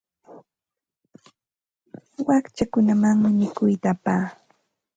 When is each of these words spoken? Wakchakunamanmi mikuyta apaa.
Wakchakunamanmi 2.27 3.29
mikuyta 3.39 3.87
apaa. 3.95 4.25